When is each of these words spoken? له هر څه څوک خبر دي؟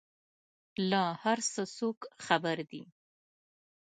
له 0.89 1.01
هر 1.23 1.39
څه 1.53 1.61
څوک 1.77 1.99
خبر 2.25 2.57
دي؟ 2.71 2.81